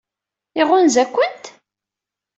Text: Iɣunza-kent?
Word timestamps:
Iɣunza-kent? 0.61 1.45